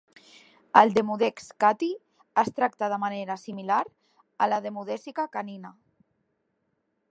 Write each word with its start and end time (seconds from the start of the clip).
El 0.79 0.93
"Demodex 0.93 1.49
cati" 1.63 1.89
es 2.43 2.49
tracta 2.61 2.89
de 2.95 2.99
manera 3.05 3.37
similar 3.43 3.79
a 4.47 4.51
la 4.55 4.61
demodècica 4.67 5.29
canina. 5.39 5.75